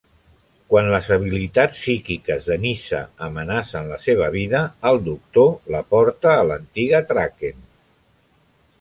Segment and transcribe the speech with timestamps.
[0.69, 6.45] Quan les habilitats psíquiques de Nyssa amenacen la seva vida, el Doctor la porta a
[6.53, 7.67] l'antiga Traken.